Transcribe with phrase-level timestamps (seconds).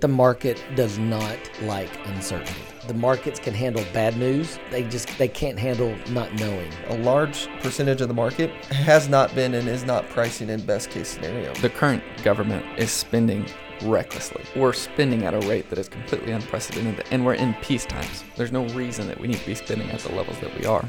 [0.00, 2.60] The market does not like uncertainty.
[2.86, 4.58] The markets can handle bad news.
[4.70, 6.70] They just they can't handle not knowing.
[6.88, 10.90] A large percentage of the market has not been and is not pricing in best
[10.90, 11.54] case scenario.
[11.54, 13.46] The current government is spending
[13.84, 14.44] recklessly.
[14.54, 18.22] We're spending at a rate that is completely unprecedented, and we're in peace times.
[18.36, 20.86] There's no reason that we need to be spending at the levels that we are.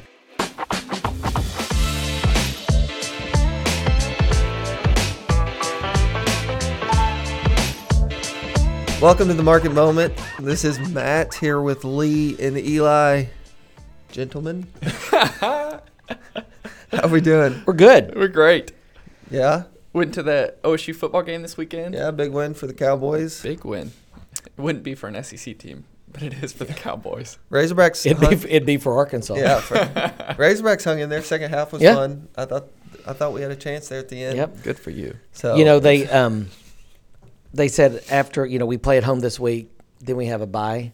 [9.02, 10.14] Welcome to the market moment.
[10.40, 13.26] This is Matt here with Lee and Eli.
[14.12, 15.82] Gentlemen, how
[17.04, 17.62] are we doing?
[17.68, 18.16] We're good.
[18.16, 18.72] We're great.
[19.30, 21.94] Yeah, Went to the OSU football game this weekend.
[21.94, 23.42] yeah, big win for the Cowboys.
[23.44, 23.92] Big win.
[24.46, 27.38] It wouldn't be for an SEC team, but it is for the Cowboys.
[27.52, 28.04] Razorbacks.
[28.06, 29.36] It'd be hung- it'd be for Arkansas.
[29.36, 29.76] yeah, for,
[30.40, 31.22] Razorbacks hung in there.
[31.22, 31.94] Second half was Yeah.
[31.96, 32.28] fun.
[32.36, 32.66] I thought
[33.06, 34.38] I thought we had a chance there at the end.
[34.38, 34.64] Yep.
[34.64, 35.16] Good for you.
[35.34, 36.48] So You know they um
[37.54, 39.70] they said after you know we play at home this week,
[40.00, 40.94] then we have a bye,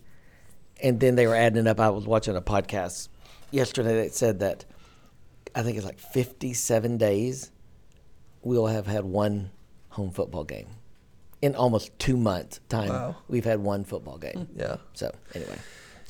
[0.82, 1.80] and then they were adding it up.
[1.80, 3.10] I was watching a podcast
[3.52, 4.66] yesterday that said that
[5.56, 7.52] I think it's like fifty-seven days
[8.42, 9.50] we'll have had one
[9.90, 10.68] home football game
[11.42, 12.90] in almost two months time.
[12.90, 13.16] Wow.
[13.28, 14.48] We've had one football game.
[14.56, 15.58] yeah, So anyway,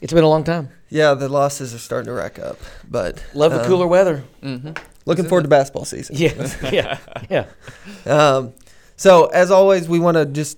[0.01, 0.69] it's been a long time.
[0.89, 2.57] yeah, the losses are starting to rack up,
[2.89, 4.23] but Love the um, cooler weather.
[4.41, 4.71] Mm-hmm.
[5.05, 6.15] Looking forward to basketball season.
[6.17, 6.97] Yeah, yeah,
[7.29, 7.45] yeah.
[8.11, 8.53] Um,
[8.95, 10.57] so as always, we want to just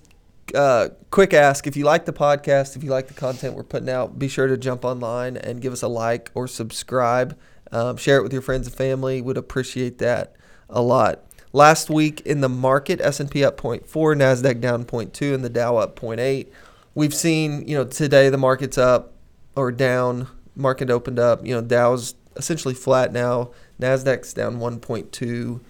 [0.54, 3.88] uh, quick ask if you like the podcast, if you like the content we're putting
[3.88, 7.36] out, be sure to jump online and give us a like or subscribe.
[7.72, 9.20] Um, share it with your friends and family.
[9.20, 10.36] Would appreciate that
[10.70, 11.22] a lot.
[11.52, 15.98] Last week in the market, S&P up 0.4, Nasdaq down 0.2, and the Dow up
[15.98, 16.48] 0.8.
[16.94, 19.14] We've seen, you know, today the market's up
[19.54, 20.28] or down.
[20.54, 21.44] Market opened up.
[21.44, 23.50] You know, Dow's essentially flat now.
[23.80, 25.60] Nasdaq's down 1.2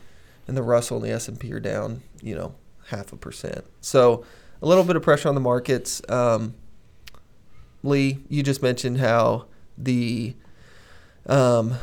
[0.47, 2.55] and the Russell and the S&P are down, you know,
[2.89, 3.65] half a percent.
[3.81, 4.25] So
[4.63, 6.01] a little bit of pressure on the markets.
[6.09, 6.55] Um,
[7.83, 10.35] Lee, you just mentioned how the
[11.27, 11.75] um,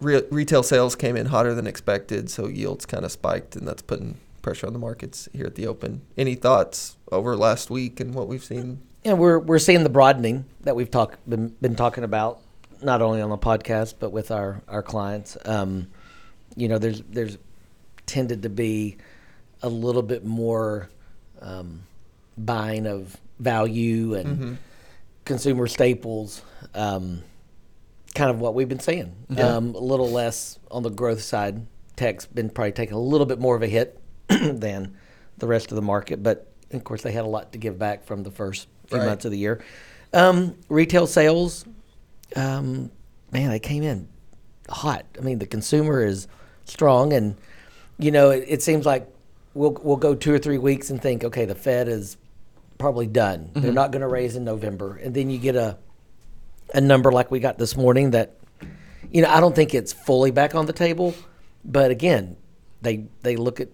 [0.00, 3.82] re- retail sales came in hotter than expected, so yields kind of spiked, and that's
[3.82, 6.02] putting pressure on the markets here at the open.
[6.16, 8.82] Any thoughts over last week and what we've seen?
[9.04, 12.40] Yeah, we're we're seeing the broadening that we've talked been, been talking about,
[12.82, 15.36] not only on the podcast but with our our clients.
[15.44, 15.88] Um,
[16.56, 17.38] you know, there's there's
[18.10, 18.96] tended to be
[19.62, 20.88] a little bit more
[21.40, 21.82] um,
[22.36, 24.56] buying of value and Mhm.
[25.24, 26.42] consumer staples.
[26.74, 27.22] Um,
[28.14, 29.12] kind of what we've been seeing.
[29.30, 29.56] Yeah.
[29.56, 31.64] Um, a little less on the growth side.
[31.96, 34.96] Tech's been probably taking a little bit more of a hit than
[35.38, 38.04] the rest of the market, but of course they had a lot to give back
[38.04, 39.06] from the first few Right.
[39.06, 39.62] months of the year.
[40.12, 41.64] Um, retail sales,
[42.34, 42.90] um,
[43.30, 44.08] man, they came in
[44.68, 45.04] hot.
[45.16, 46.26] I mean, the consumer is
[46.64, 47.36] strong, and
[48.00, 49.08] you know, it, it seems like
[49.54, 52.16] we'll we'll go two or three weeks and think, okay, the Fed is
[52.78, 53.50] probably done.
[53.52, 53.74] They're mm-hmm.
[53.74, 55.78] not going to raise in November, and then you get a
[56.74, 58.36] a number like we got this morning that
[59.10, 61.14] you know I don't think it's fully back on the table,
[61.64, 62.36] but again,
[62.82, 63.68] they they look at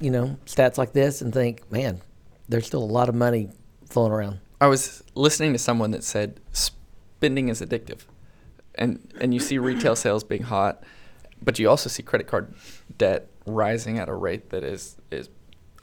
[0.00, 2.00] you know stats like this and think, man,
[2.48, 3.50] there's still a lot of money
[3.88, 4.40] flowing around.
[4.60, 8.02] I was listening to someone that said spending is addictive,
[8.74, 10.82] and and you see retail sales being hot,
[11.42, 12.54] but you also see credit card
[12.96, 15.28] debt rising at a rate that is is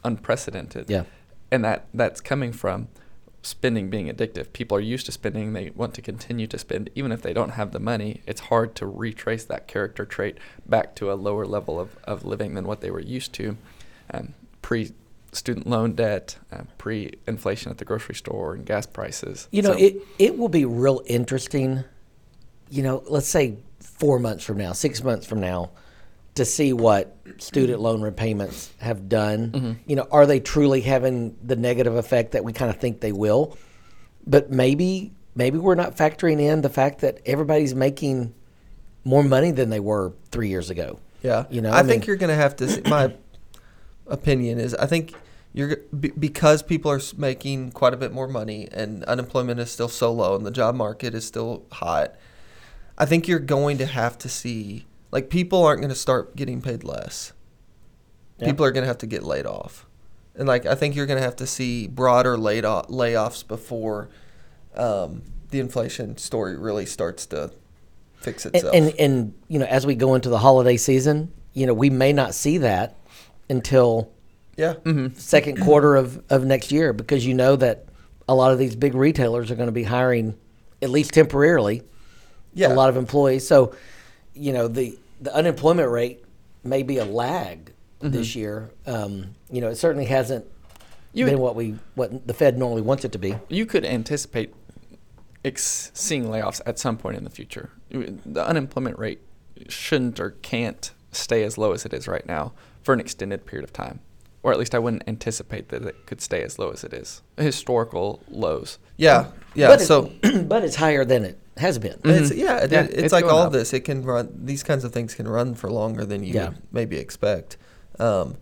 [0.04, 0.88] unprecedented.
[0.90, 1.04] Yeah.
[1.50, 2.88] and that that's coming from
[3.42, 4.52] spending being addictive.
[4.52, 7.50] People are used to spending; they want to continue to spend, even if they don't
[7.50, 8.22] have the money.
[8.26, 12.54] It's hard to retrace that character trait back to a lower level of, of living
[12.54, 13.56] than what they were used to,
[14.12, 14.92] um, pre
[15.32, 19.48] student loan debt, uh, pre inflation at the grocery store and gas prices.
[19.50, 21.84] You know, So- it it will be real interesting.
[22.70, 25.70] You know, let's say four months from now, six months from now,
[26.34, 29.50] to see what student loan repayments have done.
[29.50, 29.72] Mm-hmm.
[29.86, 33.12] You know, are they truly having the negative effect that we kind of think they
[33.12, 33.56] will?
[34.26, 38.34] But maybe maybe we're not factoring in the fact that everybody's making
[39.04, 40.98] more money than they were three years ago.
[41.22, 42.68] Yeah, You know, I, I think you're going to have to.
[42.68, 43.14] See, my
[44.06, 45.14] opinion is, I think
[45.54, 45.76] you're
[46.18, 50.36] because people are making quite a bit more money and unemployment is still so low
[50.36, 52.14] and the job market is still hot.
[52.98, 54.84] I think you're going to have to see
[55.14, 57.32] like people aren't going to start getting paid less.
[58.38, 58.48] Yeah.
[58.48, 59.86] People are going to have to get laid off,
[60.34, 64.08] and like I think you're going to have to see broader laid off, layoffs before
[64.74, 67.52] um, the inflation story really starts to
[68.16, 68.74] fix And, itself.
[68.74, 72.12] and and you know, as we go into the holiday season, you know, we may
[72.12, 72.96] not see that
[73.48, 74.10] until
[74.56, 74.74] yeah,
[75.14, 77.86] second quarter of, of next year because you know that
[78.28, 80.36] a lot of these big retailers are going to be hiring
[80.82, 81.82] at least temporarily
[82.52, 83.46] yeah, a lot of employees.
[83.46, 83.74] So,
[84.34, 86.24] you know, the the unemployment rate
[86.62, 88.70] may be a lag this year.
[88.86, 90.44] Um, you know, it certainly hasn't
[91.12, 93.34] You would- what we what the Fed normally wants it to be.
[93.48, 94.52] you could anticipate
[95.44, 97.70] ex- seeing layoffs at some point in the future.
[97.90, 99.20] The unemployment rate
[99.68, 102.52] shouldn't or can't stay as low as it is right now
[102.82, 104.00] for an extended period of time.
[104.42, 107.22] Or at least I wouldn't anticipate that it could stay as low as it is.
[107.38, 108.78] Historical lows.
[108.98, 109.68] Yeah, yeah.
[109.68, 110.10] but so
[110.44, 112.00] but it's higher than it has been.
[112.04, 112.36] It's, Mhm.
[112.36, 113.52] yeah, it, Yeah, it's, it's like all up.
[113.52, 113.72] this.
[113.72, 114.28] It can run.
[114.44, 116.50] These kinds of things can run for longer than you Yeah.
[116.72, 117.56] maybe expect.
[117.98, 118.36] Um,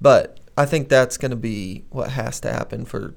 [0.00, 3.14] but I think that's going to be what has to happen for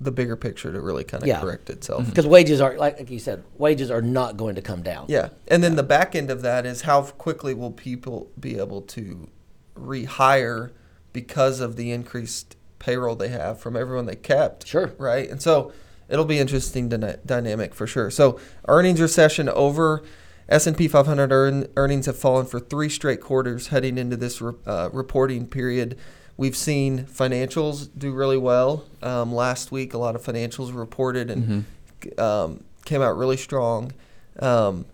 [0.00, 1.40] the bigger picture to really kind of Yeah.
[1.40, 2.06] correct itself.
[2.06, 5.04] Because wages are like, like you said, wages are not going to come down.
[5.08, 8.80] Yeah, and then the back end of that is how quickly will people be able
[8.82, 9.28] to
[9.76, 10.70] rehire
[11.12, 14.66] because of the increased payroll they have from everyone they kept.
[14.66, 14.92] Sure.
[14.96, 15.70] Right, and so
[16.10, 18.10] it'll be interesting dyna- dynamic for sure.
[18.10, 20.02] So earnings recession over.
[20.48, 24.42] S and P 500 earn, earnings have fallen for three straight quarters heading into this
[24.42, 25.96] re- uh, reporting period.
[26.36, 28.84] We've seen financials do really well.
[29.00, 31.64] Um, last week, a lot of financials reported and
[32.02, 32.20] Mhm.
[32.20, 33.92] um, came out really strong.
[34.40, 34.86] Um,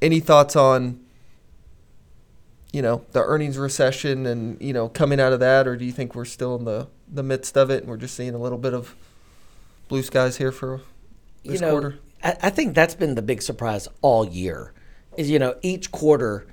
[0.00, 1.00] any thoughts on,
[2.72, 5.92] you know, the earnings recession and you know coming out of that, or do you
[5.92, 8.58] think we're still in the the midst of it and we're just seeing a little
[8.58, 8.94] bit of
[9.88, 10.80] blue skies here for
[11.44, 11.98] this you know, quarter?
[12.22, 14.72] I, I think that's been the big surprise all year.
[15.16, 16.46] Is you know each quarter,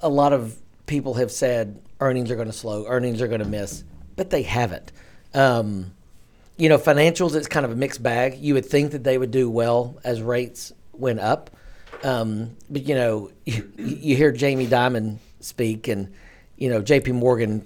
[0.00, 3.46] a lot of people have said earnings are going to slow, earnings are going to
[3.46, 3.84] miss,
[4.16, 4.92] but they haven't.
[5.34, 5.92] Um,
[6.56, 8.38] you know, financials it's kind of a mixed bag.
[8.38, 11.50] You would think that they would do well as rates went up,
[12.02, 16.12] um, but you know, you, you hear Jamie Dimon speak, and
[16.56, 17.12] you know, J.P.
[17.12, 17.64] Morgan,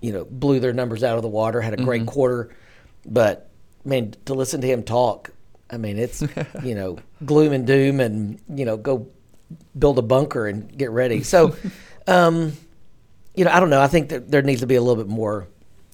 [0.00, 2.54] you know, blew their numbers out of the water, had a great quarter,
[3.04, 3.49] but
[3.84, 5.30] man, to listen to him talk,
[5.70, 6.22] I mean, it's
[6.62, 9.08] you know, gloom and doom, and you know, go
[9.78, 11.22] build a bunker and get ready.
[11.22, 11.56] So,
[12.06, 12.52] um,
[13.34, 13.80] you know, I don't know.
[13.80, 15.46] I think that there needs to be a little bit more.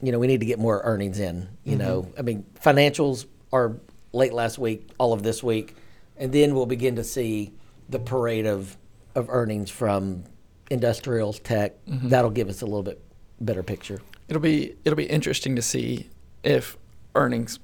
[0.02, 1.48] You know, we need to get more earnings in.
[1.64, 3.76] You know, I mean, financials are
[4.12, 5.74] late last week, all of this week,
[6.16, 7.52] and then we'll begin to see
[7.88, 8.76] the parade of
[9.14, 10.24] of earnings from
[10.70, 11.74] industrials, tech.
[11.86, 13.02] That'll give us a little bit
[13.40, 14.00] better picture.
[14.28, 16.10] It'll be it'll be interesting to see
[16.42, 16.76] if
[17.16, 17.58] earnings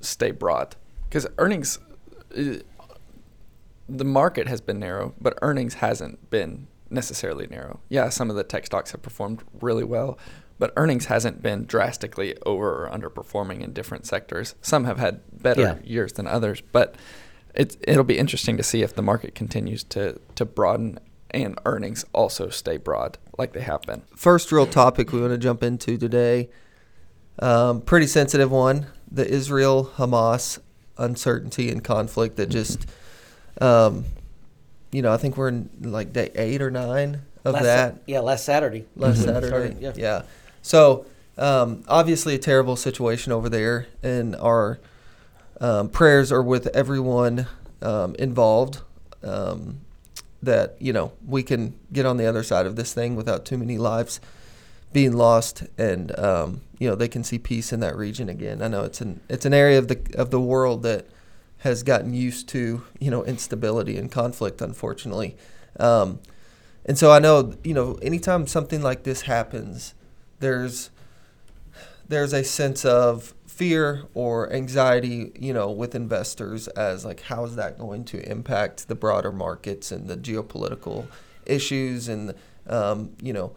[0.00, 0.76] stay broad
[1.08, 1.78] because earnings
[2.36, 2.54] uh,
[3.88, 7.80] the market has been narrow, but earnings hasn't been necessarily narrow.
[7.88, 10.18] Yeah, some of the tech stocks have performed really well,
[10.58, 14.54] but earnings hasn't been drastically over or underperforming in different sectors.
[14.62, 15.76] Some have had better Yeah.
[15.84, 16.94] years than others, but
[17.54, 20.98] it's it'll be interesting to see if the market continues to to broaden
[21.30, 24.02] and earnings also stay broad like they have been.
[24.16, 26.48] First real topic we want to jump into today.
[27.38, 30.58] Um, pretty sensitive one: the Israel Hamas
[30.96, 32.86] uncertainty and conflict that just,
[33.60, 34.04] um,
[34.92, 37.96] you know, I think we're in like day eight or nine of last, that.
[38.06, 38.86] yeah, last Saturday.
[38.96, 39.24] last Mhm.
[39.24, 39.46] Saturday.
[39.48, 39.92] Started, yeah.
[39.96, 40.22] yeah.
[40.62, 44.78] So um, obviously a terrible situation over there, and our
[45.60, 47.46] um, prayers are with everyone
[47.82, 48.80] um, involved.
[49.22, 49.80] Um,
[50.42, 53.56] that you know we can get on the other side of this thing without too
[53.56, 54.20] many lives
[54.94, 58.62] being lost, and um, you know they can see peace in that region again.
[58.62, 61.06] I know it's an it's an area of the of the world that
[61.58, 65.36] has gotten used to you know instability and conflict, unfortunately.
[65.78, 66.20] Um,
[66.86, 69.94] and so I know, you know, anytime something like this happens,
[70.38, 70.90] there's
[72.08, 77.56] there's a sense of fear or anxiety, you know, with investors as like how is
[77.56, 81.06] that going to impact the broader markets and the geopolitical
[81.46, 82.34] issues and
[82.68, 83.56] um, you know,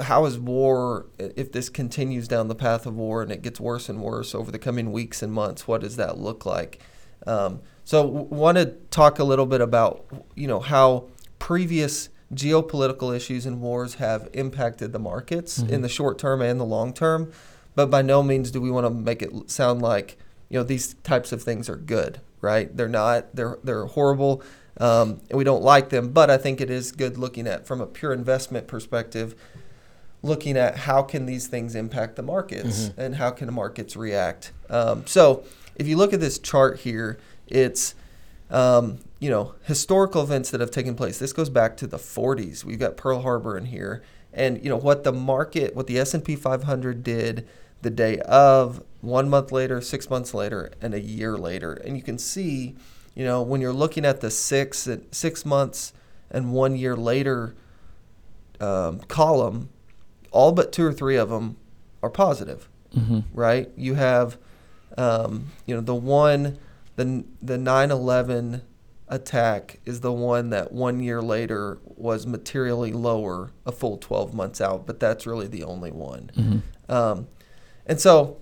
[0.00, 3.88] how is war if this continues down the path of war and it gets worse
[3.88, 6.80] and worse over the coming weeks and months, what does that look like?
[7.26, 11.08] Um, so want to talk a little bit about you know how
[11.38, 16.64] previous geopolitical issues and wars have impacted the markets in the short term and the
[16.64, 17.30] long term,
[17.74, 20.16] but by no means do we want to make it sound like
[20.48, 22.74] you know these types of things are good, right?
[22.76, 23.34] They're not.
[23.34, 24.42] They're they're horrible,
[24.78, 26.10] um, and we don't like them.
[26.10, 29.34] But I think it is good looking at from a pure investment perspective,
[30.22, 32.92] looking at how can these things impact the markets Mhm.
[32.98, 34.52] and how can the markets react.
[34.70, 35.42] Um, so
[35.76, 37.94] if you look at this chart here, it's
[38.50, 41.18] um, you know historical events that have taken place.
[41.18, 42.64] This goes back to the 40s.
[42.64, 44.02] We've got Pearl Harbor in here,
[44.32, 47.46] and you know what the market, what the S and P 500 did
[47.80, 52.02] the day of, one month later, six months later, and a year later, and you
[52.02, 52.76] can see,
[53.14, 55.92] you know, when you're looking at the six six months
[56.30, 57.54] and one year later
[58.60, 59.70] um, column,
[60.32, 61.56] all but two or three of them
[62.02, 63.20] are positive Mm-hmm.
[63.32, 63.70] right?
[63.76, 64.36] You have,
[64.98, 66.58] um, you know, the one,
[66.96, 68.62] the the nine eleven
[69.08, 74.60] attack is the one that one year later was materially lower, a full twelve months
[74.60, 76.30] out, but that's really the only one.
[76.36, 76.92] Mm-hmm.
[76.92, 77.28] Um,
[77.86, 78.36] and so,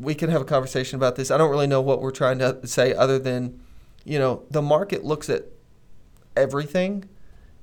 [0.00, 1.30] we can have a conversation about this.
[1.30, 3.60] I don't really know what we're trying to say other than,
[4.04, 5.44] you know, the market looks at
[6.36, 7.08] everything,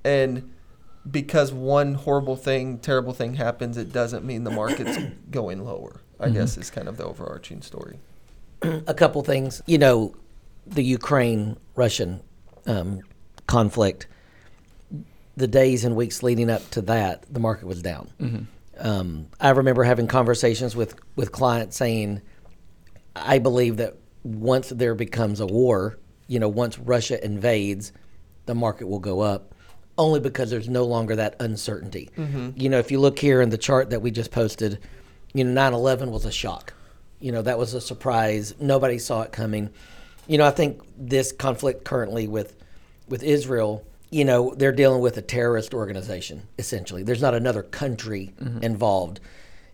[0.06, 0.50] and
[1.10, 4.98] because one horrible thing, terrible thing happens, it doesn't mean the market's
[5.32, 6.02] going lower.
[6.20, 6.34] I Mhm.
[6.34, 8.00] guess is kind of the overarching story.
[8.62, 9.62] a couple things.
[9.66, 10.16] You know,
[10.68, 12.20] the Ukraine Russian
[12.68, 13.00] um,
[13.48, 14.08] conflict,
[15.38, 18.10] the days and weeks leading up to that, the market was down.
[18.20, 18.44] Mm-hmm.
[18.86, 22.22] Um, I remember having conversations with, with clients saying,
[23.16, 25.98] I believe that once there becomes a war,
[26.28, 27.94] you know, once Russia invades,
[28.46, 29.56] the market will go up
[30.00, 32.10] only because there's no longer that uncertainty.
[32.18, 32.52] Mm-hmm.
[32.56, 34.80] You know, if you look here in the chart that we just posted,
[35.34, 36.74] you know, 9 11 was a shock.
[37.20, 38.56] You know, that was a surprise.
[38.60, 39.70] Nobody saw it coming.
[40.26, 42.56] You know, I think this conflict currently with
[43.10, 47.04] with Israel, you know, they're dealing with a terrorist organization essentially.
[47.04, 48.64] There's not another country mm-hmm.
[48.64, 49.20] involved.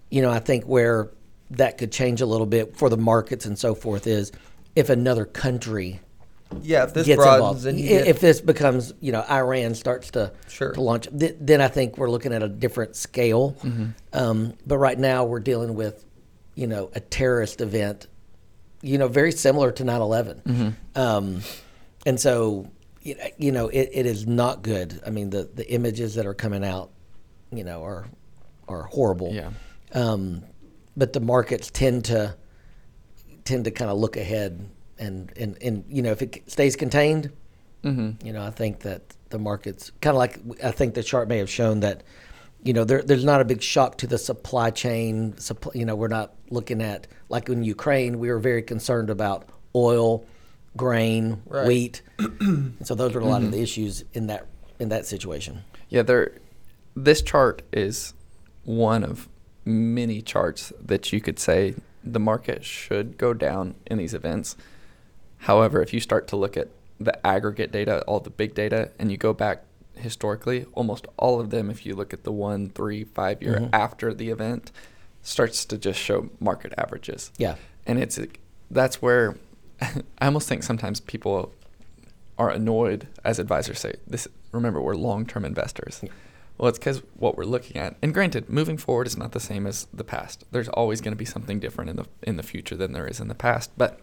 [0.09, 1.11] You know, I think where
[1.51, 4.31] that could change a little bit for the markets and so forth is
[4.75, 5.99] if another country
[6.63, 7.65] Yeah, if this gets broadens involved.
[7.67, 10.73] and you get, if this becomes, you know, Iran starts to Sure.
[10.73, 13.51] to launch, th- then I think we're looking at a different scale.
[13.63, 13.85] Mm-hmm.
[14.13, 16.05] Um, but right now we're dealing with,
[16.55, 18.07] you know, a terrorist event,
[18.81, 20.41] you know, very similar to 9/11.
[20.43, 20.69] Mm-hmm.
[20.99, 21.41] Um,
[22.05, 22.71] and so,
[23.01, 25.01] you know- you know, it, it is not good.
[25.05, 26.91] I mean, the the images that are coming out,
[27.51, 28.05] you know, are
[28.67, 29.31] are horrible.
[29.33, 29.51] Yeah.
[29.93, 30.43] Um,
[30.97, 32.35] but the markets tend to
[33.43, 37.31] tend to kind of look ahead and, and, and you know if it stays contained,
[37.83, 38.25] Mm-hmm.
[38.25, 41.37] you know I think that the markets kind of like I think the chart may
[41.37, 42.01] have shown that
[42.63, 45.37] you know there, there's not a big shock to the supply chain.
[45.37, 49.47] Supply, you know we're not looking at like in Ukraine we were very concerned about
[49.75, 50.25] oil,
[50.75, 51.67] grain, Right.
[51.67, 54.47] wheat, and so those were a lot of the issues in that
[54.79, 55.63] in that situation.
[55.89, 56.31] Yeah, there.
[56.95, 58.13] This chart is
[58.63, 59.27] one of
[59.63, 64.55] many charts that you could say the market should go down in these events.
[65.45, 69.11] However, if you start to look at the aggregate data, all the big data, and
[69.11, 69.63] you go back
[69.95, 73.69] historically, almost all of them, if you look at the one, three, five year Mhm.
[73.71, 74.71] after the event,
[75.21, 77.31] starts to just show market averages.
[77.37, 77.55] Yeah.
[77.85, 78.19] And it's
[78.71, 79.35] that's where
[79.81, 81.53] I almost think sometimes people
[82.39, 86.01] are annoyed as advisors say this remember we're long-term investors
[86.57, 89.65] well it's because what we're looking at and granted moving forward is not the same
[89.65, 92.75] as the past there's always going to be something different in the in the future
[92.75, 93.99] than there is in the past but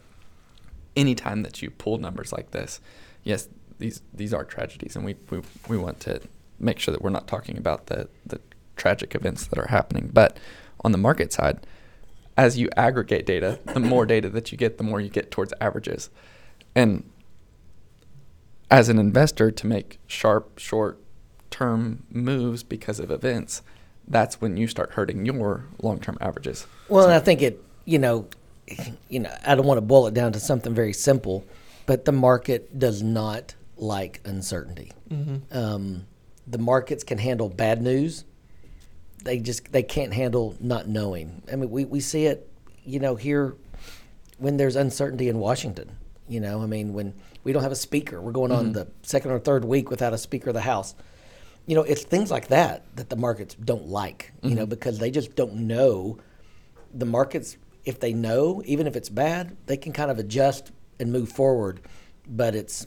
[0.96, 2.80] anytime that you pull numbers like this
[3.24, 6.20] yes these these are tragedies and we we, we want to
[6.58, 8.40] make sure that we're not talking about the the
[8.76, 10.36] tragic events that are happening but
[10.84, 11.60] on the market side
[12.36, 15.52] as you aggregate data, the more data that you get, the more you get towards
[15.60, 16.10] averages.
[16.74, 17.08] And
[18.70, 20.98] as an investor, to make sharp, short
[21.50, 23.62] term moves because of events,
[24.08, 26.66] that's when you start hurting your long term averages.
[26.88, 28.26] Well, and I think it, you know,
[29.08, 31.44] you know, I don't want to boil it down to something very simple,
[31.86, 34.92] but the market does not like uncertainty.
[35.10, 35.56] Mm-hmm.
[35.56, 36.06] Um,
[36.46, 38.24] the markets can handle bad news.
[39.24, 41.42] They just they can't handle not knowing.
[41.50, 42.48] I mean, we, we see it,
[42.84, 43.54] you know, here
[44.38, 45.96] when there's uncertainty in Washington.
[46.28, 47.14] You know, I mean, when
[47.44, 48.72] we don't have a speaker, we're going on mm-hmm.
[48.72, 50.94] the second or third week without a speaker of the House.
[51.66, 54.32] You know, it's things like that that the markets don't like.
[54.42, 54.70] You know, mm-hmm.
[54.70, 56.18] because they just don't know
[56.92, 60.70] the markets, if they know, even if it's bad, they can kind of adjust
[61.00, 61.80] and move forward.
[62.28, 62.86] But it's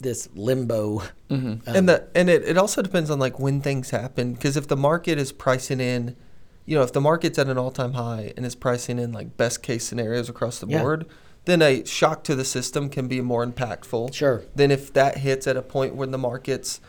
[0.00, 1.02] this limbo.
[1.30, 4.68] um, and the and it, it also depends on like when things happen because if
[4.68, 6.14] the market is pricing in
[6.66, 9.60] you know if the market's at an all-time high and is pricing in like best
[9.60, 10.82] case scenarios across the Yeah.
[10.82, 11.06] board
[11.46, 14.44] then a shock to the system can be more impactful Sure.
[14.54, 16.80] than if that hits at a point when the market's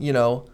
[0.00, 0.46] you know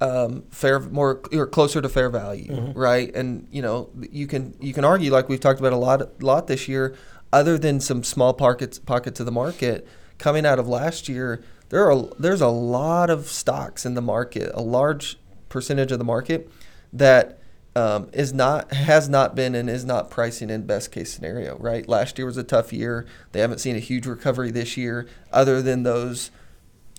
[0.00, 2.78] um, fair more or closer to fair value Mm-hmm.
[2.78, 6.22] right and you know you can you can argue like we've talked about a lot
[6.22, 6.94] lot this year
[7.32, 9.86] other than some small pockets pockets of the market
[10.18, 14.50] coming out of last year there are there's a lot of stocks in the market
[14.54, 16.50] a large percentage of the market
[16.92, 17.38] that
[17.74, 21.88] um, is not has not been and is not pricing in best case scenario right
[21.88, 25.60] last year was a tough year they haven't seen a huge recovery this year other
[25.62, 26.30] than those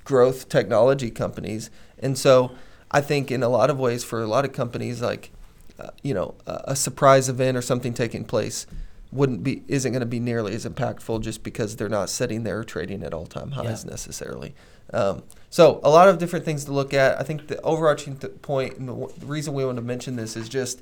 [0.04, 1.70] growth technology companies.
[2.00, 2.52] And so
[2.92, 5.32] I think in a lot of ways for a lot of companies like
[5.80, 8.66] uh, you know a, a surprise event or something taking place
[9.12, 12.64] wouldn't be isn't going to be nearly as impactful just because they're not sitting there
[12.64, 13.92] trading at all-time highs Yeah.
[13.92, 14.54] necessarily.
[14.94, 17.20] Um, so a lot of different things to look at.
[17.20, 20.16] I think the overarching th- point and the, w- the reason we want to mention
[20.18, 20.82] this is just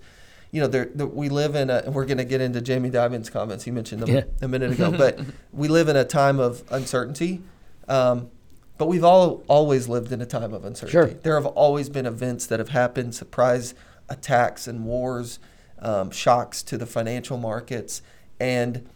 [0.51, 3.29] you know, there, we live in a, and we're going to get into Jamie Dimon's
[3.29, 3.65] comments.
[3.65, 4.23] He mentioned them Yeah.
[4.41, 5.19] a minute ago, but
[5.51, 7.41] we live in a time of uncertainty.
[7.89, 8.29] Um,
[8.77, 11.13] but we've all always lived in a time of uncertainty.
[11.13, 11.19] Sure.
[11.21, 13.73] There have always been events that have happened, surprise
[14.09, 15.39] attacks and wars,
[15.79, 18.01] um, shocks to the financial markets,
[18.39, 18.87] and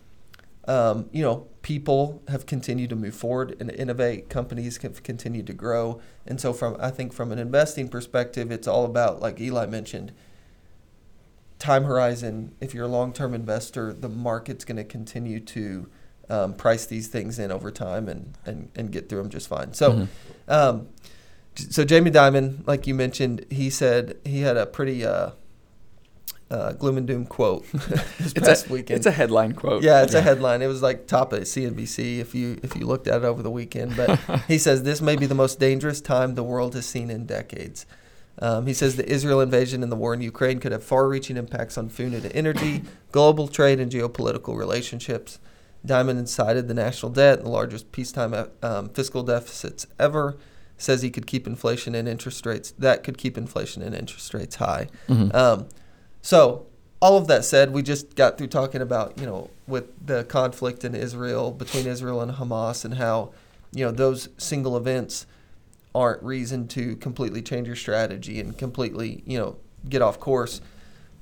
[0.67, 4.29] um, you know, people have continued to move forward and innovate.
[4.29, 8.67] Companies have continued to grow, and so from I think from an investing perspective, it's
[8.67, 10.12] all about like Eli mentioned.
[11.57, 12.55] Time horizon.
[12.62, 15.89] If you're a long-term investor, the market's going to continue to
[16.29, 19.74] um, price these things in over time and, and, and get through them just fine.
[19.74, 20.07] So, Mhm.
[20.48, 20.88] um,
[21.55, 25.31] so Jamie Dimon, like you mentioned, he said he had a pretty uh,
[26.51, 28.98] uh, gloom and doom quote this It's past a, weekend.
[28.98, 29.83] it's a headline quote.
[29.83, 30.62] Yeah, it's a headline.
[30.62, 33.51] It was like top at CNBC if you if you looked at it over the
[33.51, 33.95] weekend.
[33.95, 37.25] But he says this may be the most dangerous time the world has seen in
[37.25, 37.86] decades.
[38.41, 41.77] Um, he says the Israel invasion and the war in Ukraine could have far-reaching impacts
[41.77, 45.39] on food and energy, global trade, and geopolitical relationships.
[45.86, 50.38] Dimon cited the national debt, the largest peacetime uh, um, fiscal deficits ever.
[50.77, 52.71] Says he could keep inflation and interest rates.
[52.79, 54.88] That could keep inflation and interest rates high.
[55.09, 55.36] Mhm.
[55.36, 55.67] Um,
[56.21, 56.67] so,
[57.01, 60.86] all of that said, we just got through talking about, you know, with the conflict
[60.86, 63.31] in Israel, between Israel and Hamas, and how,
[63.74, 65.25] you know, those single events
[65.93, 69.57] aren't reason to completely change your strategy and completely, you know,
[69.88, 70.62] get off course.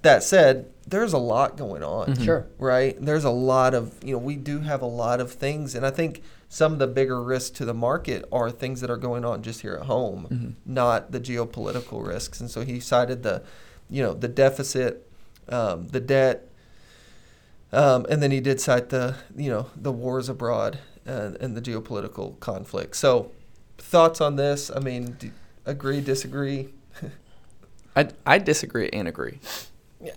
[0.08, 2.24] That said, there's a lot going on, Mhm.
[2.24, 2.48] Sure.
[2.60, 2.96] right?
[2.98, 5.76] There's a lot of, you know, we do have a lot of things.
[5.76, 8.96] And I think some of the bigger risks to the market are things that are
[8.96, 10.54] going on just here at home Mhm.
[10.66, 12.40] not the geopolitical risks.
[12.40, 13.42] And so he cited the,
[13.90, 15.06] you know, the deficit,
[15.50, 16.48] um, the debt,
[17.74, 21.62] um, and then he did cite the, you know, the wars abroad and, and the
[21.62, 22.96] geopolitical conflict.
[22.96, 23.32] So,
[23.78, 24.72] thoughts on this?
[24.74, 25.32] I mean, do,
[25.66, 26.70] agree, disagree?
[27.98, 29.40] I, I disagree and agree.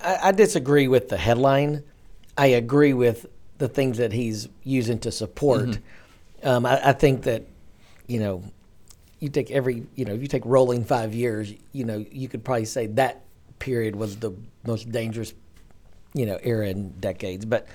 [0.02, 1.82] I, I disagree with the headline.
[2.36, 3.26] I agree with
[3.58, 5.62] the things that he's using to support.
[5.68, 5.80] Mhm.
[6.42, 7.44] Um, I, I think that,
[8.06, 8.42] you know,
[9.18, 12.42] you take every, you know, if you take rolling five years, you know, you could
[12.44, 13.22] probably say that
[13.58, 14.32] period was the
[14.66, 15.34] most dangerous,
[16.14, 17.44] you know, era in decades.
[17.44, 17.66] But,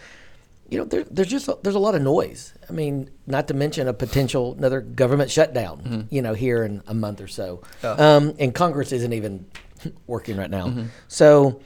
[0.70, 2.56] you know, there, there's just a, there's a lot of noise.
[2.68, 6.08] I mean, not to mention a potential another government shutdown, Mhm.
[6.10, 7.62] you know, here in a month or so.
[7.84, 7.92] Yeah.
[7.92, 9.46] Um, and Congress isn't even
[10.08, 10.68] working right now.
[10.70, 10.88] Mhm.
[11.08, 11.62] So,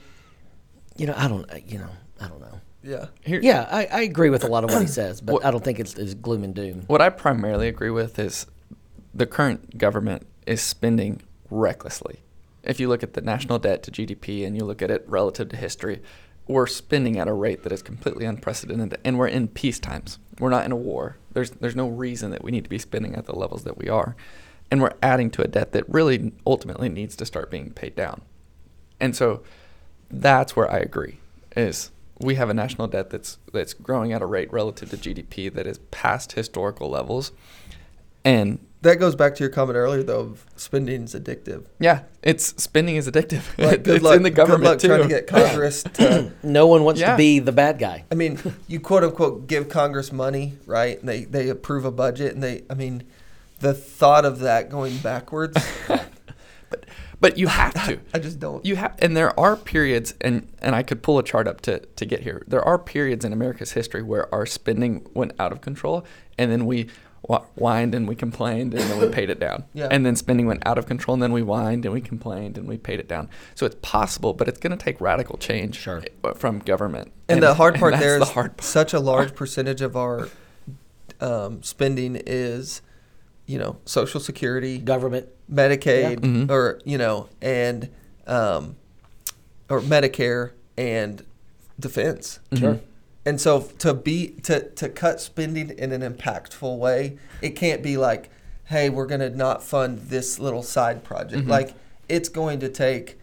[1.00, 1.88] you know, I don't, uh, you know,
[2.20, 2.60] I don't know.
[2.82, 3.06] Yeah.
[3.22, 5.50] Here, Yeah, I, I agree with a lot of what he says, but What- I
[5.50, 6.82] don't think it's, it's gloom and doom.
[6.88, 8.46] What I primarily agree with is
[9.14, 12.20] the current government is spending recklessly.
[12.62, 15.48] If you look at the national debt to GDP and you look at it relative
[15.48, 16.02] to history,
[16.46, 20.18] we're spending at a rate that is completely unprecedented, and we're in peace times.
[20.38, 21.16] We're not in a war.
[21.32, 23.88] There's there's no reason that we need to be spending at the levels that we
[23.88, 24.16] are,
[24.70, 28.22] and we're adding to a debt that really ultimately needs to start being paid down.
[28.98, 29.42] And so,
[30.10, 31.18] that's where I agree.
[31.56, 35.52] Is we have a national debt that's that's growing at a rate relative to GDP
[35.52, 37.32] that is past historical levels,
[38.24, 41.64] and That goes back to your comment earlier, though, of spending is addictive.
[41.78, 43.42] yeah, it's spending is addictive.
[43.58, 44.88] Like, good it's luck, in the government good luck too.
[44.88, 47.12] trying to get Congress to No one wants Yeah.
[47.12, 48.04] to be the bad guy.
[48.12, 50.98] I mean, you quote unquote give Congress money, right?
[51.00, 53.02] And they, they approve a budget, and they, I mean,
[53.60, 55.56] the thought of that going backwards,
[57.20, 58.00] but but you have to.
[58.14, 58.64] I just don't.
[58.64, 61.78] You have, and there are periods, and and I could pull a chart up to
[61.80, 62.42] to get here.
[62.48, 66.04] There are periods in America's history where our spending went out of control,
[66.38, 66.88] and then we
[67.54, 69.64] whined and we complained, and then we paid it down.
[69.74, 69.88] Yeah.
[69.90, 72.66] And then spending went out of control, and then we whined and we complained and
[72.66, 73.28] we paid it down.
[73.54, 76.02] So it's possible, but it's going to take radical change Sure.
[76.24, 77.12] uh, from government.
[77.28, 78.62] and, the hard part there is the hard part.
[78.64, 80.28] such a large percentage of our
[81.20, 82.80] um, spending is,
[83.46, 85.28] you know, Social Security, Government.
[85.52, 86.14] Medicaid, Yeah.
[86.16, 86.50] Mhm.
[86.50, 87.88] or you know, and
[88.26, 88.76] um,
[89.68, 91.24] or Medicare and
[91.78, 92.38] defense.
[92.54, 92.74] Sure.
[92.74, 92.80] Mhm.
[93.26, 97.96] And so to be to to cut spending in an impactful way, it can't be
[97.96, 98.30] like,
[98.64, 101.44] hey, we're gonna not fund this little side project.
[101.46, 101.48] Mhm.
[101.48, 101.74] Like
[102.08, 103.18] it's going to take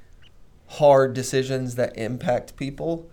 [0.68, 3.08] hard decisions that impact people.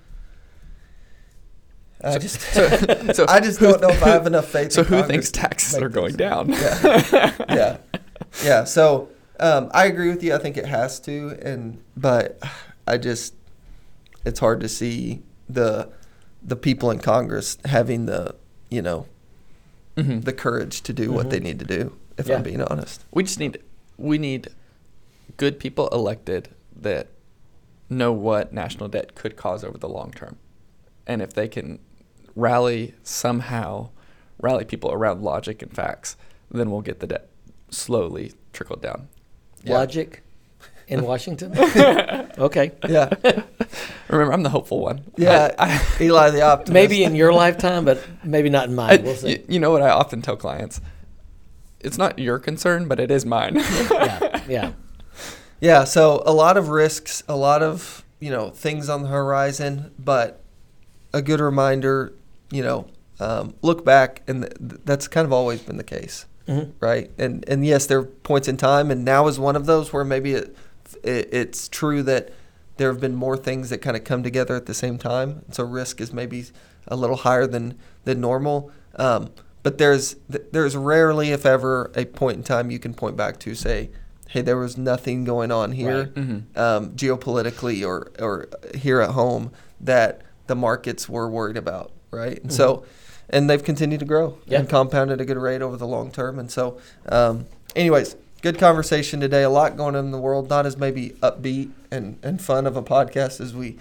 [2.03, 2.69] I So- just so-
[3.15, 4.73] so I just who don't know if I have enough faith.
[4.73, 6.49] So who Congress thinks taxes are going down?
[6.53, 7.77] Yeah, yeah,
[8.43, 8.65] yeah.
[8.65, 9.09] So
[9.41, 10.35] um, I agree with you.
[10.35, 12.41] I think it has to, and but
[12.87, 13.35] I just
[14.25, 15.91] it's hard to see the
[16.43, 18.35] the people in Congress having the
[18.71, 19.07] you know
[19.97, 20.25] Mhm.
[20.25, 21.31] the courage to do what Mhm.
[21.31, 21.97] they need to do.
[22.19, 22.37] If Yeah.
[22.37, 23.05] I'm being honest.
[23.13, 23.59] We just need
[23.97, 24.49] we need
[25.37, 27.09] good people elected that
[27.89, 30.37] know what national debt could cause over the long term.
[31.07, 31.79] And if they can
[32.35, 33.91] rally somehow
[34.41, 36.17] rally people around logic and facts,
[36.51, 37.29] then we'll get the debt
[37.77, 39.09] slowly trickled down.
[39.63, 39.75] Yeah.
[39.75, 40.23] Logic
[40.89, 41.53] in Washington.
[42.39, 42.73] okay.
[42.89, 43.11] Yeah,
[44.09, 45.03] Remember, I'm the hopeful one.
[45.17, 45.55] yeah.
[45.59, 46.73] I, Eli the optimist.
[46.73, 49.03] Maybe in your lifetime, but maybe not in I- mine.
[49.05, 49.37] We'll see.
[49.39, 50.81] y- you know what I often tell clients?
[51.81, 53.57] It's not your concern, but it is mine.
[53.57, 54.41] yeah.
[54.49, 54.73] Yeah.
[55.61, 59.93] Yeah, so a lot of risks, a lot of, you know, things on the horizon,
[59.99, 60.43] but
[61.15, 62.13] a good reminder,
[62.51, 62.87] you know,
[63.21, 66.73] um, look back, and th- th- that's kind of always been the case, Mhm.
[66.81, 67.11] right?
[67.19, 70.05] And and yes, there are points in time, and now is one of those where
[70.05, 70.57] maybe it,
[71.03, 72.31] it it's true that
[72.77, 75.65] there have been more things that kind of come together at the same time, so
[75.65, 76.45] risk is maybe
[76.89, 78.71] a little higher than than normal.
[78.97, 79.31] Um,
[79.63, 80.17] but there's
[80.53, 83.91] there's rarely, if ever, a point in time you can point back to say,
[84.29, 86.15] "Hey, there was nothing going on here." Right.
[86.15, 86.57] Mhm.
[86.59, 92.39] um, geopolitically or, or here at home that the markets were worried about, right?
[92.43, 92.85] And so,
[93.31, 94.61] and they've continued to grow Yeah.
[94.61, 96.39] and compound at a good rate over the long term.
[96.39, 99.43] And so, um, anyways, good conversation today.
[99.43, 100.49] A lot going on in the world.
[100.49, 103.77] Not as maybe upbeat and, and fun of a podcast as we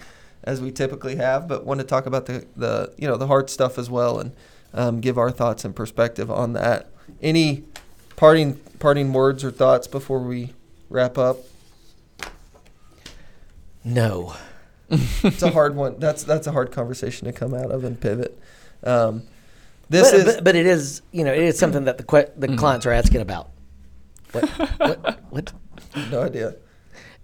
[0.46, 3.48] as we typically have, but want to talk about the, the you know the hard
[3.50, 4.32] stuff as well and
[4.74, 6.88] um, give our thoughts and perspective on that.
[7.22, 7.64] Any
[8.16, 10.52] parting parting words or thoughts before we
[10.90, 11.38] wrap up?
[13.84, 14.34] No.
[14.90, 15.98] it's a hard one.
[15.98, 18.38] That's that's a hard conversation to come out of and pivot.
[18.82, 19.22] Um,
[19.94, 22.30] this but, is but, but it is, you know, it is something that the que-
[22.36, 22.58] the Mhm.
[22.58, 23.50] clients are asking about.
[24.32, 25.52] What, what, what?
[26.10, 26.56] no idea.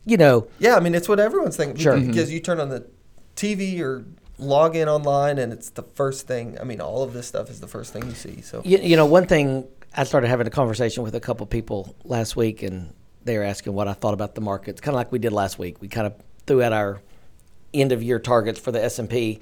[0.04, 1.98] You know, Yeah, I mean it's what everyone's thinking Sure.
[2.00, 2.86] because you turn on the
[3.36, 4.04] TV or
[4.38, 6.56] log in online and it's the first thing.
[6.60, 8.40] I mean, all of this stuff is the first thing you see.
[8.40, 11.94] So you, you know, one thing I started having a conversation with a couple people
[12.04, 15.10] last week, and they were asking what I thought about the markets, kind of like
[15.12, 15.80] we did last week.
[15.80, 16.14] We kind of
[16.46, 17.02] threw out our
[17.74, 19.40] end of year targets for the S and P.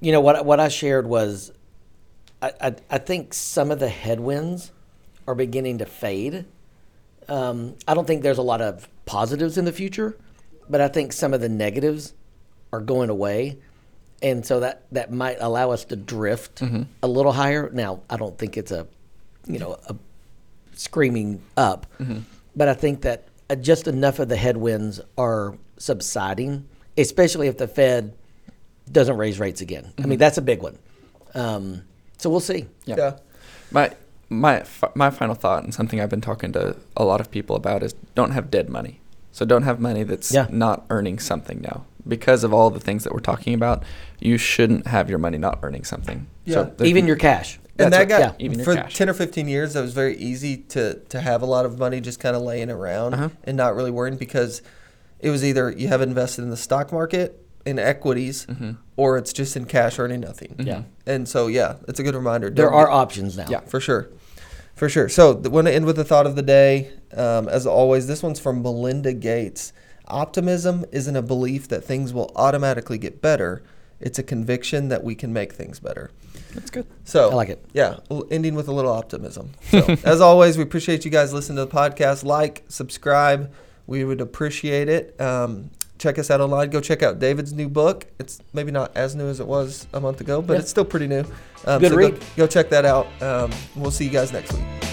[0.00, 0.44] You know what?
[0.46, 1.52] What I shared was,
[2.42, 4.72] I, I I think some of the headwinds
[5.26, 6.44] are beginning to fade.
[7.28, 10.16] Um, I don't think there's a lot of positives in the future,
[10.68, 12.12] but I think some of the negatives
[12.72, 13.58] are going away,
[14.22, 16.60] and so that that might allow us to drift
[17.02, 17.70] a little higher.
[17.72, 18.86] Now, I don't think it's a,
[19.46, 19.94] you know, a
[20.74, 21.86] screaming up,
[22.56, 26.66] but I think that uh, just enough of the headwinds are subsiding,
[26.98, 28.14] especially if the Fed
[28.90, 29.92] doesn't raise rates again.
[30.02, 30.78] I mean, that's a big one.
[31.34, 31.82] Um,
[32.22, 32.66] so we'll see.
[32.84, 32.96] Yeah.
[32.98, 33.12] yeah,
[33.70, 33.90] My
[34.30, 37.82] my my final thought and something I've been talking to a lot of people about
[37.82, 39.00] is don't have dead money.
[39.32, 40.46] So don't have money that's Yeah.
[40.50, 41.84] not earning something now.
[42.06, 43.82] Because of all the things that we're talking about,
[44.20, 46.26] you shouldn't have your money not earning something.
[46.44, 46.64] Yeah.
[46.76, 47.58] there's- Even your cash.
[47.78, 48.94] and that what- got yeah, even for cash.
[48.96, 49.72] ten or fifteen years.
[49.74, 52.70] That was very easy to to have a lot of money just kind of laying
[52.70, 53.28] around Uh-huh.
[53.44, 54.62] and not really worrying because
[55.20, 58.76] it was either you have invested in the stock market in equities Mhm.
[58.96, 60.54] or it's just in cash earning nothing.
[60.58, 60.82] Yeah.
[61.06, 62.50] And so yeah, it's a good reminder.
[62.50, 63.46] There Don't are get- options now.
[63.48, 63.60] Yeah.
[63.60, 64.08] for sure.
[64.74, 65.08] For sure.
[65.08, 66.90] So, th- want to end with the thought of the day.
[67.14, 69.72] Um, as always, this one's from Melinda Gates.
[70.08, 73.62] Optimism isn't a belief that things will automatically get better,
[74.00, 76.10] it's a conviction that we can make things better.
[76.54, 76.86] That's good.
[77.04, 77.64] So, I like it.
[77.74, 79.50] Yeah, l- ending with a little optimism.
[79.70, 82.24] So, as always, we appreciate you guys listening to the podcast.
[82.24, 83.52] Like, subscribe.
[83.86, 85.20] We would appreciate it.
[85.20, 85.70] Um,
[86.02, 86.68] check us out online.
[86.70, 88.06] Go check out David's new book.
[88.18, 90.60] It's maybe not as new as it was a month ago, but Yeah.
[90.60, 91.24] it's still pretty new.
[91.64, 92.14] Um, Good so read.
[92.20, 93.06] Go, go check that out.
[93.22, 94.91] Um, we'll see you guys next week.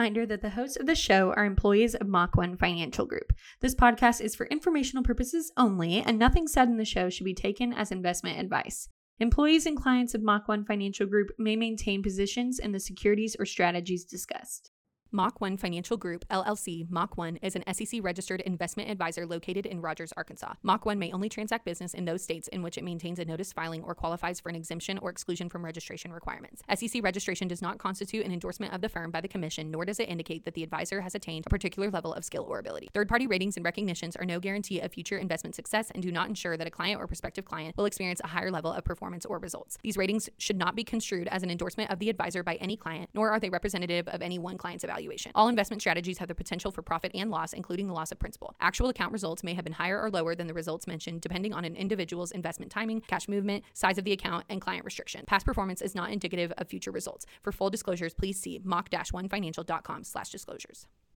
[0.00, 3.34] Reminder that the hosts of the show are employees of Mach 1 Financial Group.
[3.60, 7.34] This podcast is for informational purposes only, and nothing said in the show should be
[7.34, 8.88] taken as investment advice.
[9.18, 13.44] Employees and clients of Mach 1 Financial Group may maintain positions in the securities or
[13.44, 14.69] strategies discussed.
[15.12, 19.80] Mach 1 Financial Group, LLC, Mach 1 is an SEC registered investment advisor located in
[19.80, 20.52] Rogers, Arkansas.
[20.62, 23.52] Mach 1 may only transact business in those states in which it maintains a notice
[23.52, 26.62] filing or qualifies for an exemption or exclusion from registration requirements.
[26.72, 29.98] SEC registration does not constitute an endorsement of the firm by the Commission, nor does
[29.98, 32.88] it indicate that the advisor has attained a particular level of skill or ability.
[32.94, 36.28] Third party ratings and recognitions are no guarantee of future investment success and do not
[36.28, 39.40] ensure that a client or prospective client will experience a higher level of performance or
[39.40, 39.76] results.
[39.82, 43.10] These ratings should not be construed as an endorsement of the advisor by any client,
[43.12, 44.99] nor are they representative of any one client's evaluation.
[45.34, 48.54] All investment strategies have the potential for profit and loss, including the loss of principal.
[48.60, 51.64] Actual account results may have been higher or lower than the results mentioned, depending on
[51.64, 55.24] an individual's investment timing, cash movement, size of the account, and client restriction.
[55.26, 57.26] Past performance is not indicative of future results.
[57.42, 60.86] For full disclosures, please see mach-1financial.com slash disclosures.